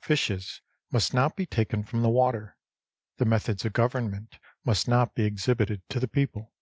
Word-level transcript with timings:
Fishes 0.00 0.60
must 0.92 1.12
not 1.12 1.34
be 1.34 1.44
taken 1.44 1.82
from 1.82 2.02
the 2.02 2.08
water: 2.08 2.56
the 3.16 3.24
methods 3.24 3.64
of 3.64 3.72
government 3.72 4.38
must 4.64 4.86
not 4.86 5.12
be 5.16 5.24
exhibited 5.24 5.82
to 5.88 5.98
the 5.98 6.06
people. 6.06 6.52